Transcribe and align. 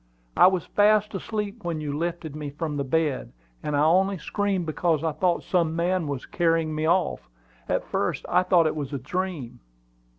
"I 0.35 0.47
was 0.47 0.65
fast 0.65 1.13
asleep 1.13 1.63
when 1.63 1.79
you 1.79 1.93
lifted 1.95 2.35
me 2.35 2.49
from 2.49 2.75
the 2.75 2.83
bed, 2.83 3.31
and 3.61 3.77
I 3.77 3.83
only 3.83 4.17
screamed 4.17 4.65
because 4.65 5.03
I 5.03 5.11
thought 5.11 5.43
some 5.43 5.75
man 5.75 6.07
was 6.07 6.25
carrying 6.25 6.73
me 6.73 6.87
off. 6.87 7.29
At 7.69 7.83
first, 7.85 8.25
I 8.27 8.41
thought 8.41 8.65
it 8.65 8.75
was 8.75 8.93
a 8.93 8.97
dream." 8.97 9.59